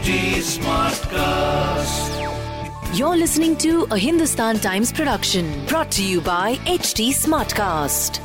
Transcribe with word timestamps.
HT 0.00 0.40
Smartcast. 0.56 2.08
You're 2.98 3.18
listening 3.18 3.54
to 3.58 3.86
a 3.90 3.98
Hindustan 3.98 4.58
Times 4.58 4.90
production 4.90 5.66
brought 5.66 5.90
to 5.90 6.02
you 6.02 6.22
by 6.22 6.54
HT 6.64 7.10
Smartcast. 7.10 8.18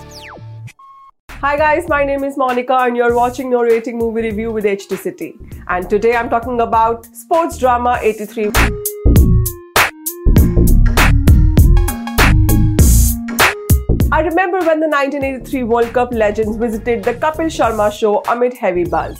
Hi 1.32 1.58
guys, 1.58 1.90
my 1.90 2.06
name 2.06 2.24
is 2.24 2.38
Monica 2.38 2.78
and 2.80 2.96
you're 2.96 3.14
watching 3.14 3.50
No 3.50 3.62
Rating 3.62 3.98
Movie 3.98 4.22
Review 4.22 4.54
with 4.54 4.64
HT 4.64 4.98
City. 4.98 5.38
And 5.68 5.90
today 5.90 6.16
I'm 6.16 6.30
talking 6.30 6.62
about 6.62 7.06
sports 7.08 7.58
drama 7.58 8.00
83. 8.02 8.46
I 14.14 14.22
remember 14.22 14.60
when 14.60 14.80
the 14.80 14.88
1983 14.88 15.64
World 15.64 15.92
Cup 15.92 16.14
legends 16.14 16.56
visited 16.56 17.04
the 17.04 17.16
Kapil 17.16 17.48
Sharma 17.48 17.92
show 17.92 18.22
amid 18.30 18.54
heavy 18.54 18.86
buzz. 18.86 19.20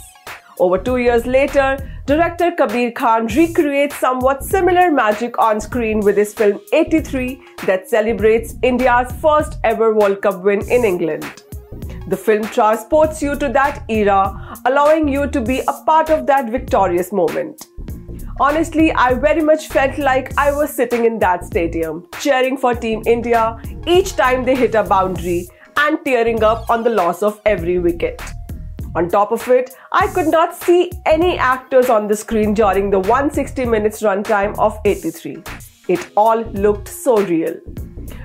Over 0.58 0.78
two 0.78 0.96
years 0.96 1.26
later, 1.26 1.76
director 2.06 2.52
Kabir 2.52 2.92
Khan 2.92 3.26
recreates 3.26 3.96
somewhat 3.96 4.44
similar 4.44 4.92
magic 4.92 5.38
on 5.40 5.60
screen 5.60 5.98
with 5.98 6.16
his 6.16 6.32
film 6.32 6.60
83 6.72 7.42
that 7.66 7.88
celebrates 7.90 8.54
India's 8.62 9.10
first 9.20 9.58
ever 9.64 9.92
World 9.92 10.22
Cup 10.22 10.44
win 10.44 10.60
in 10.70 10.84
England. 10.84 11.42
The 12.06 12.16
film 12.16 12.44
transports 12.44 13.20
you 13.20 13.34
to 13.36 13.48
that 13.48 13.84
era, 13.88 14.56
allowing 14.66 15.08
you 15.08 15.26
to 15.26 15.40
be 15.40 15.62
a 15.66 15.72
part 15.84 16.08
of 16.10 16.26
that 16.28 16.48
victorious 16.48 17.12
moment. 17.12 17.66
Honestly, 18.38 18.92
I 18.92 19.14
very 19.14 19.42
much 19.42 19.66
felt 19.66 19.98
like 19.98 20.36
I 20.38 20.52
was 20.52 20.72
sitting 20.72 21.06
in 21.06 21.18
that 21.18 21.44
stadium, 21.44 22.06
cheering 22.20 22.56
for 22.56 22.72
Team 22.72 23.02
India 23.04 23.60
each 23.84 24.14
time 24.14 24.44
they 24.44 24.54
hit 24.54 24.76
a 24.76 24.84
boundary 24.84 25.48
and 25.76 25.98
tearing 26.04 26.44
up 26.44 26.70
on 26.70 26.84
the 26.84 26.90
loss 26.90 27.24
of 27.24 27.40
every 27.44 27.80
wicket. 27.80 28.22
On 28.96 29.10
top 29.10 29.30
of 29.30 29.46
it, 29.48 29.76
I 29.92 30.06
could 30.06 30.28
not 30.28 30.54
see 30.56 30.90
any 31.04 31.36
actors 31.36 31.90
on 31.90 32.08
the 32.08 32.16
screen 32.16 32.54
during 32.54 32.88
the 32.88 32.98
160 32.98 33.66
minutes 33.66 34.00
runtime 34.00 34.58
of 34.58 34.80
83. 34.86 35.42
It 35.86 36.12
all 36.16 36.40
looked 36.52 36.88
so 36.88 37.18
real. 37.18 37.56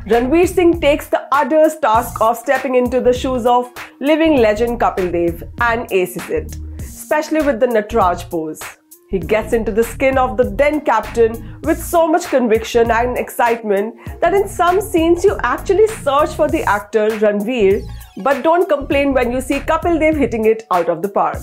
Ranveer 0.08 0.47
Singh 0.47 0.80
takes 0.80 1.09
the 1.09 1.28
arduous 1.36 1.78
task 1.78 2.22
of 2.22 2.38
stepping 2.38 2.75
into 2.75 3.02
the 3.02 3.11
shoes 3.11 3.45
of 3.45 3.69
living 4.00 4.38
legend 4.38 4.80
Kapil 4.80 5.11
Dev 5.11 5.44
and 5.59 5.91
aces 5.91 6.30
it, 6.30 6.55
especially 6.80 7.41
with 7.41 7.59
the 7.59 7.67
Nataraj 7.67 8.30
pose. 8.30 8.61
He 9.09 9.19
gets 9.19 9.52
into 9.52 9.73
the 9.73 9.83
skin 9.83 10.17
of 10.17 10.38
the 10.38 10.45
then 10.45 10.80
captain 10.80 11.59
with 11.63 11.83
so 11.83 12.08
much 12.08 12.28
conviction 12.28 12.91
and 12.91 13.17
excitement 13.17 13.94
that 14.22 14.33
in 14.33 14.47
some 14.47 14.80
scenes 14.80 15.25
you 15.25 15.38
actually 15.44 15.88
search 15.88 16.30
for 16.30 16.47
the 16.47 16.63
actor 16.63 17.09
Ranveer 17.09 17.85
but 18.23 18.44
don't 18.44 18.69
complain 18.69 19.14
when 19.14 19.31
you 19.31 19.41
see 19.41 19.59
Kapil 19.59 20.00
Dev 20.00 20.16
hitting 20.16 20.45
it 20.45 20.66
out 20.72 20.89
of 20.89 21.02
the 21.02 21.09
park. 21.09 21.41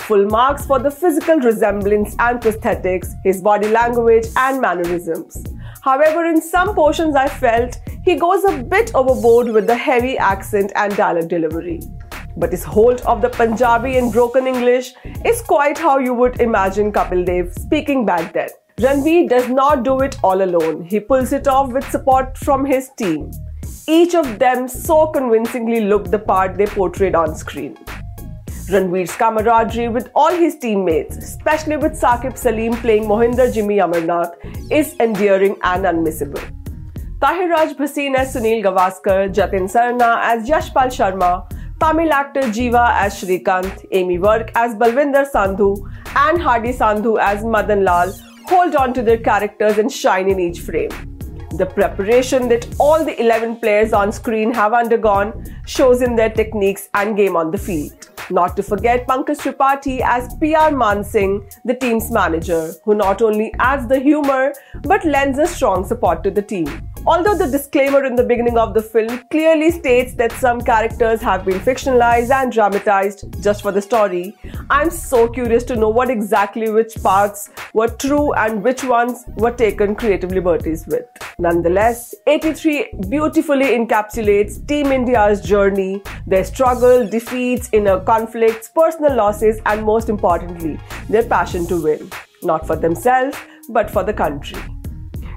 Full 0.00 0.26
marks 0.26 0.66
for 0.66 0.78
the 0.78 0.90
physical 0.90 1.38
resemblance 1.40 2.14
and 2.18 2.40
prosthetics, 2.40 3.14
his 3.24 3.42
body 3.42 3.68
language 3.68 4.26
and 4.36 4.60
mannerisms. 4.60 5.44
However, 5.82 6.24
in 6.24 6.40
some 6.40 6.74
portions 6.74 7.16
I 7.16 7.28
felt 7.28 7.78
he 8.04 8.16
goes 8.16 8.44
a 8.44 8.62
bit 8.62 8.92
overboard 8.94 9.48
with 9.48 9.66
the 9.66 9.76
heavy 9.76 10.16
accent 10.16 10.72
and 10.76 10.96
dialect 10.96 11.28
delivery. 11.28 11.80
But 12.36 12.52
his 12.52 12.64
hold 12.64 13.00
of 13.02 13.22
the 13.22 13.30
Punjabi 13.30 13.96
and 13.96 14.12
broken 14.12 14.46
English 14.46 14.94
is 15.24 15.42
quite 15.42 15.78
how 15.78 15.98
you 15.98 16.14
would 16.14 16.40
imagine 16.40 16.92
Kapil 16.92 17.24
Dev 17.24 17.52
speaking 17.58 18.04
back 18.04 18.32
then. 18.32 18.48
Ranveer 18.78 19.28
does 19.28 19.48
not 19.48 19.84
do 19.84 20.00
it 20.00 20.18
all 20.22 20.42
alone. 20.42 20.84
He 20.84 21.00
pulls 21.00 21.32
it 21.32 21.48
off 21.48 21.72
with 21.72 21.90
support 21.90 22.36
from 22.36 22.64
his 22.64 22.90
team. 22.98 23.30
Each 23.88 24.16
of 24.16 24.40
them 24.40 24.66
so 24.66 25.06
convincingly 25.06 25.82
looked 25.82 26.10
the 26.10 26.18
part 26.18 26.56
they 26.58 26.66
portrayed 26.66 27.14
on 27.14 27.36
screen. 27.36 27.76
Ranveer's 28.68 29.14
camaraderie 29.14 29.86
with 29.88 30.10
all 30.12 30.32
his 30.32 30.56
teammates, 30.58 31.16
especially 31.16 31.76
with 31.76 31.92
Saqib 31.92 32.36
Salim 32.36 32.74
playing 32.78 33.04
Mohinder 33.04 33.54
Jimmy 33.54 33.76
Amarnath, 33.76 34.34
is 34.72 34.96
endearing 34.98 35.56
and 35.62 35.84
unmissable. 35.84 36.42
Tahir 37.20 37.48
Raj 37.48 37.76
Bhasin 37.76 38.16
as 38.16 38.34
Sunil 38.34 38.64
Gavaskar, 38.64 39.32
Jatin 39.32 39.70
Sarna 39.70 40.18
as 40.20 40.48
Yashpal 40.48 40.88
Sharma, 40.98 41.48
Tamil 41.78 42.12
actor 42.12 42.40
Jiva 42.40 42.90
as 42.90 43.14
Shrikant, 43.14 43.88
Ammy 43.92 44.18
Virk 44.18 44.50
as 44.56 44.74
Balwinder 44.74 45.30
Sandhu, 45.30 45.88
and 46.16 46.42
Hardy 46.42 46.72
Sandhu 46.72 47.20
as 47.20 47.44
Madan 47.44 47.84
Lal 47.84 48.12
hold 48.48 48.74
on 48.74 48.92
to 48.94 49.02
their 49.02 49.18
characters 49.18 49.78
and 49.78 49.92
shine 49.92 50.28
in 50.28 50.40
each 50.40 50.58
frame. 50.58 51.15
The 51.56 51.64
preparation 51.64 52.48
that 52.50 52.66
all 52.78 53.02
the 53.02 53.18
11 53.18 53.56
players 53.60 53.94
on 53.94 54.12
screen 54.12 54.52
have 54.52 54.74
undergone 54.74 55.46
shows 55.66 56.02
in 56.02 56.14
their 56.14 56.28
techniques 56.28 56.90
and 56.92 57.16
game 57.16 57.34
on 57.34 57.50
the 57.50 57.56
field. 57.56 58.10
Not 58.28 58.56
to 58.56 58.62
forget 58.62 59.06
Pankaj 59.06 59.38
Tripathi 59.38 60.00
as 60.04 60.34
PR 60.34 60.74
Mansingh, 60.82 61.50
the 61.64 61.74
team's 61.74 62.10
manager, 62.10 62.74
who 62.84 62.94
not 62.94 63.22
only 63.22 63.54
adds 63.58 63.88
the 63.88 63.98
humor 63.98 64.52
but 64.82 65.02
lends 65.06 65.38
a 65.38 65.46
strong 65.46 65.86
support 65.86 66.22
to 66.24 66.30
the 66.30 66.42
team. 66.42 66.68
Although 67.08 67.36
the 67.38 67.46
disclaimer 67.46 68.04
in 68.04 68.16
the 68.16 68.24
beginning 68.24 68.58
of 68.58 68.74
the 68.74 68.82
film 68.82 69.20
clearly 69.30 69.70
states 69.70 70.14
that 70.14 70.32
some 70.32 70.60
characters 70.60 71.20
have 71.20 71.44
been 71.44 71.60
fictionalized 71.60 72.32
and 72.32 72.50
dramatized 72.50 73.40
just 73.40 73.62
for 73.62 73.70
the 73.70 73.80
story, 73.80 74.36
I'm 74.70 74.90
so 74.90 75.28
curious 75.28 75.62
to 75.64 75.76
know 75.76 75.88
what 75.88 76.10
exactly 76.10 76.68
which 76.68 76.96
parts 77.04 77.48
were 77.74 77.86
true 77.86 78.32
and 78.32 78.60
which 78.60 78.82
ones 78.82 79.24
were 79.36 79.52
taken 79.52 79.94
creative 79.94 80.32
liberties 80.32 80.84
with. 80.88 81.04
Nonetheless, 81.38 82.12
83 82.26 82.90
beautifully 83.08 83.66
encapsulates 83.66 84.66
Team 84.66 84.86
India's 84.86 85.40
journey, 85.40 86.02
their 86.26 86.42
struggle, 86.42 87.06
defeats, 87.06 87.68
inner 87.72 88.00
conflicts, 88.00 88.68
personal 88.74 89.14
losses, 89.14 89.60
and 89.66 89.84
most 89.84 90.08
importantly, 90.08 90.76
their 91.08 91.22
passion 91.22 91.68
to 91.68 91.80
win. 91.80 92.10
Not 92.42 92.66
for 92.66 92.74
themselves, 92.74 93.38
but 93.68 93.88
for 93.88 94.02
the 94.02 94.12
country. 94.12 94.58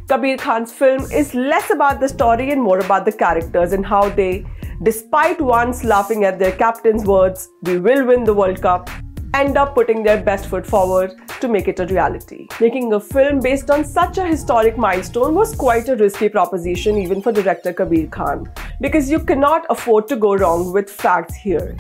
Kabir 0.10 0.38
Khan's 0.38 0.74
film 0.74 1.04
is 1.12 1.36
less 1.36 1.70
about 1.70 2.00
the 2.00 2.10
story 2.10 2.50
and 2.50 2.60
more 2.60 2.80
about 2.80 3.06
the 3.06 3.12
characters 3.12 3.74
and 3.74 3.86
how 3.86 4.10
they, 4.10 4.44
despite 4.82 5.40
once 5.40 5.84
laughing 5.84 6.24
at 6.24 6.40
their 6.40 6.52
captain's 6.52 7.06
words, 7.06 7.48
we 7.62 7.78
will 7.78 8.08
win 8.08 8.24
the 8.24 8.34
World 8.34 8.60
Cup, 8.60 8.90
end 9.36 9.56
up 9.56 9.76
putting 9.76 10.02
their 10.02 10.20
best 10.20 10.48
foot 10.48 10.66
forward 10.66 11.14
to 11.42 11.48
make 11.48 11.68
it 11.68 11.80
a 11.80 11.86
reality. 11.86 12.48
Making 12.60 12.92
a 12.94 13.00
film 13.00 13.40
based 13.40 13.70
on 13.70 13.86
such 13.86 14.18
a 14.18 14.26
historic 14.26 14.80
milestone 14.80 15.36
was 15.36 15.54
quite 15.54 15.88
a 15.90 15.96
risky 15.96 16.28
proposition 16.28 16.98
even 16.98 17.22
for 17.22 17.32
director 17.32 17.72
Kabir 17.72 18.08
Khan 18.08 18.52
because 18.82 19.12
you 19.12 19.20
cannot 19.20 19.68
afford 19.70 20.08
to 20.08 20.16
go 20.16 20.36
wrong 20.36 20.74
with 20.74 20.90
facts 20.90 21.36
here 21.36 21.78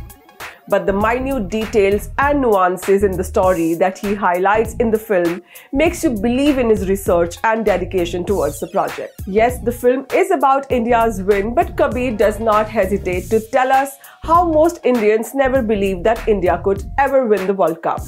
but 0.69 0.85
the 0.85 0.93
minute 0.93 1.49
details 1.49 2.09
and 2.19 2.41
nuances 2.41 3.03
in 3.03 3.11
the 3.11 3.23
story 3.23 3.73
that 3.73 3.97
he 3.97 4.13
highlights 4.13 4.75
in 4.75 4.91
the 4.91 4.99
film 4.99 5.41
makes 5.73 6.03
you 6.03 6.11
believe 6.11 6.57
in 6.57 6.69
his 6.69 6.87
research 6.87 7.37
and 7.43 7.65
dedication 7.65 8.23
towards 8.23 8.59
the 8.59 8.67
project. 8.67 9.21
Yes, 9.25 9.59
the 9.59 9.71
film 9.71 10.05
is 10.13 10.31
about 10.31 10.71
India's 10.71 11.21
win, 11.21 11.53
but 11.53 11.75
Kabir 11.75 12.15
does 12.15 12.39
not 12.39 12.69
hesitate 12.69 13.29
to 13.31 13.39
tell 13.51 13.71
us 13.71 13.97
how 14.23 14.47
most 14.47 14.79
Indians 14.83 15.33
never 15.33 15.61
believed 15.61 16.03
that 16.03 16.27
India 16.27 16.61
could 16.63 16.83
ever 16.97 17.25
win 17.25 17.47
the 17.47 17.53
World 17.53 17.81
Cup. 17.81 18.01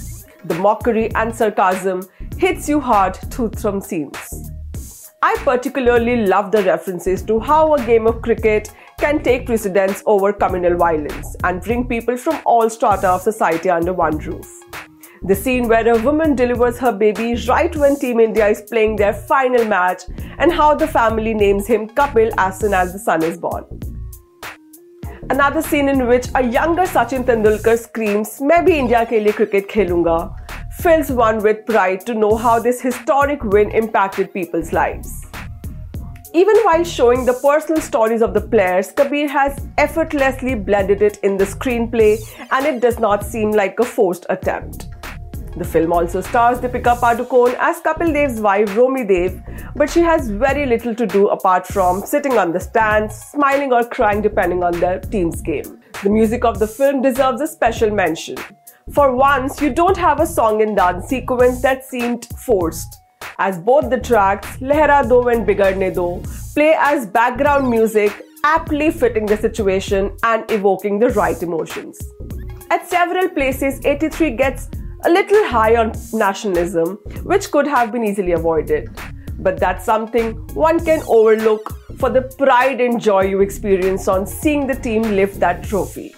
The 0.45 0.55
mockery 0.55 1.13
and 1.15 1.35
sarcasm 1.35 2.01
hits 2.37 2.67
you 2.67 2.79
hard 2.79 3.15
through 3.15 3.51
some 3.57 3.79
scenes. 3.79 4.40
I 5.23 5.35
particularly 5.43 6.25
love 6.25 6.51
the 6.51 6.63
references 6.63 7.21
to 7.23 7.39
how 7.39 7.75
a 7.75 7.85
game 7.85 8.07
of 8.07 8.23
cricket 8.23 8.71
can 8.99 9.21
take 9.21 9.45
precedence 9.45 10.01
over 10.07 10.33
communal 10.33 10.75
violence 10.75 11.35
and 11.43 11.61
bring 11.61 11.87
people 11.87 12.17
from 12.17 12.39
all 12.43 12.71
strata 12.71 13.07
of 13.07 13.21
society 13.21 13.69
under 13.69 13.93
one 13.93 14.17
roof. 14.17 14.51
The 15.21 15.35
scene 15.35 15.67
where 15.67 15.87
a 15.87 16.01
woman 16.01 16.35
delivers 16.35 16.79
her 16.79 16.91
baby 16.91 17.35
right 17.47 17.75
when 17.75 17.99
Team 17.99 18.19
India 18.19 18.47
is 18.47 18.63
playing 18.63 18.95
their 18.95 19.13
final 19.13 19.63
match, 19.63 20.01
and 20.39 20.51
how 20.51 20.73
the 20.73 20.87
family 20.87 21.35
names 21.35 21.67
him 21.67 21.87
Kapil 21.87 22.33
as 22.39 22.57
soon 22.59 22.73
as 22.73 22.91
the 22.91 22.97
son 22.97 23.21
is 23.21 23.37
born. 23.37 23.65
Another 25.29 25.61
scene 25.61 25.87
in 25.87 26.07
which 26.07 26.29
a 26.33 26.43
younger 26.43 26.87
Sachin 26.87 27.23
Tendulkar 27.23 27.77
screams, 27.77 28.41
Maybe 28.41 28.79
India 28.79 29.05
ke 29.05 29.21
liye 29.27 29.35
cricket 29.35 29.69
khelunga, 29.69 30.35
fills 30.79 31.11
one 31.11 31.43
with 31.43 31.65
pride 31.65 32.05
to 32.05 32.13
know 32.13 32.35
how 32.35 32.59
this 32.59 32.81
historic 32.81 33.43
win 33.43 33.71
impacted 33.71 34.33
people's 34.33 34.73
lives. 34.73 35.25
Even 36.33 36.55
while 36.63 36.83
showing 36.83 37.25
the 37.25 37.33
personal 37.33 37.81
stories 37.81 38.21
of 38.21 38.33
the 38.33 38.39
players, 38.39 38.91
Kabir 38.93 39.27
has 39.27 39.67
effortlessly 39.77 40.55
blended 40.55 41.01
it 41.01 41.17
in 41.23 41.35
the 41.35 41.43
screenplay 41.43 42.17
and 42.51 42.65
it 42.65 42.81
does 42.81 42.99
not 42.99 43.25
seem 43.25 43.51
like 43.51 43.77
a 43.79 43.83
forced 43.83 44.25
attempt. 44.29 44.87
The 45.57 45.65
film 45.65 45.91
also 45.91 46.21
stars 46.21 46.59
Deepika 46.59 46.97
Padukone 46.97 47.55
as 47.59 47.81
Kapil 47.81 48.13
Dev's 48.13 48.39
wife 48.39 48.73
Romi 48.77 49.03
Dev, 49.03 49.43
but 49.75 49.89
she 49.89 49.99
has 49.99 50.29
very 50.29 50.65
little 50.65 50.95
to 50.95 51.05
do 51.05 51.27
apart 51.27 51.67
from 51.67 52.05
sitting 52.05 52.37
on 52.37 52.53
the 52.53 52.59
stands, 52.61 53.13
smiling 53.13 53.73
or 53.73 53.83
crying 53.83 54.21
depending 54.21 54.63
on 54.63 54.71
the 54.79 55.05
team's 55.11 55.41
game. 55.41 55.81
The 56.03 56.09
music 56.09 56.45
of 56.45 56.59
the 56.59 56.67
film 56.67 57.01
deserves 57.01 57.41
a 57.41 57.47
special 57.47 57.91
mention. 57.91 58.37
For 58.89 59.15
once, 59.15 59.61
you 59.61 59.71
don't 59.71 59.95
have 59.97 60.19
a 60.19 60.25
song 60.25 60.61
and 60.61 60.75
dance 60.75 61.05
sequence 61.07 61.61
that 61.61 61.85
seemed 61.85 62.25
forced 62.37 62.97
as 63.37 63.59
both 63.59 63.89
the 63.89 63.99
tracks 63.99 64.57
Lehra 64.57 65.07
Do 65.07 65.29
and 65.29 65.47
Bigadne 65.47 65.93
Do 65.93 66.21
play 66.53 66.75
as 66.77 67.05
background 67.05 67.69
music, 67.69 68.11
aptly 68.43 68.91
fitting 68.91 69.25
the 69.25 69.37
situation 69.37 70.17
and 70.23 70.49
evoking 70.51 70.99
the 70.99 71.09
right 71.09 71.41
emotions. 71.41 71.97
At 72.69 72.89
several 72.89 73.29
places, 73.29 73.85
83 73.85 74.31
gets 74.31 74.67
a 75.05 75.09
little 75.09 75.47
high 75.47 75.75
on 75.75 75.93
nationalism, 76.11 76.97
which 77.23 77.51
could 77.51 77.67
have 77.67 77.91
been 77.91 78.03
easily 78.03 78.33
avoided. 78.33 78.89
But 79.39 79.59
that's 79.59 79.85
something 79.85 80.33
one 80.53 80.83
can 80.83 81.01
overlook 81.07 81.77
for 81.97 82.09
the 82.09 82.21
pride 82.21 82.81
and 82.81 82.99
joy 82.99 83.21
you 83.21 83.41
experience 83.41 84.07
on 84.07 84.27
seeing 84.27 84.67
the 84.67 84.75
team 84.75 85.03
lift 85.03 85.39
that 85.39 85.63
trophy. 85.63 86.13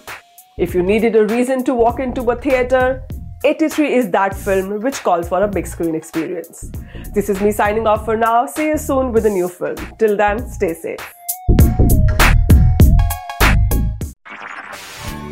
If 0.56 0.72
you 0.72 0.84
needed 0.84 1.16
a 1.16 1.26
reason 1.26 1.64
to 1.64 1.74
walk 1.74 1.98
into 1.98 2.30
a 2.30 2.36
theatre, 2.36 3.02
83 3.44 3.92
is 3.92 4.10
that 4.12 4.36
film 4.36 4.80
which 4.82 5.02
calls 5.02 5.28
for 5.28 5.42
a 5.42 5.48
big 5.48 5.66
screen 5.66 5.96
experience. 5.96 6.70
This 7.12 7.28
is 7.28 7.40
me 7.40 7.50
signing 7.50 7.88
off 7.88 8.04
for 8.04 8.16
now. 8.16 8.46
See 8.46 8.68
you 8.68 8.78
soon 8.78 9.10
with 9.10 9.26
a 9.26 9.30
new 9.30 9.48
film. 9.48 9.74
Till 9.98 10.16
then, 10.16 10.48
stay 10.48 10.74
safe. 10.74 11.00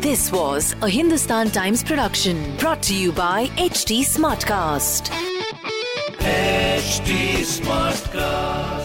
This 0.01 0.29
was 0.29 0.75
a 0.81 0.89
Hindustan 0.89 1.51
Times 1.51 1.85
production 1.85 2.57
brought 2.57 2.83
to 2.83 2.93
you 2.93 3.13
by 3.13 3.47
HT 3.55 4.01
Smartcast. 4.01 5.09
HT 6.19 7.45
Smartcast. 7.61 8.82